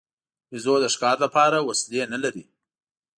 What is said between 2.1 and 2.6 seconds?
نه لري.